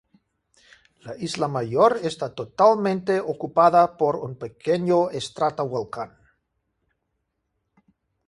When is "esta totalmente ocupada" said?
2.01-3.83